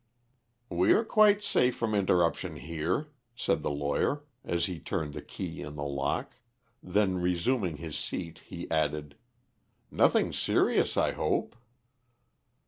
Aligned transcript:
"We 0.71 0.93
are 0.93 1.03
quite 1.03 1.43
safe 1.43 1.75
from 1.75 1.93
interruption 1.93 2.55
here," 2.55 3.11
said 3.35 3.61
the 3.61 3.69
lawyer, 3.69 4.23
as 4.43 4.65
he 4.65 4.79
turned 4.79 5.13
the 5.13 5.21
key 5.21 5.61
in 5.61 5.75
the 5.75 5.83
lock; 5.83 6.37
then 6.81 7.19
resuming 7.21 7.77
his 7.77 7.95
seat 7.99 8.41
he 8.47 8.67
added, 8.71 9.15
"Nothing 9.91 10.33
serious, 10.33 10.97
I 10.97 11.11
hope?" 11.11 11.55